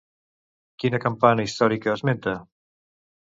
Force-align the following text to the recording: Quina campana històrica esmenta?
Quina 0.83 0.99
campana 1.03 1.45
històrica 1.49 1.93
esmenta? 1.95 2.35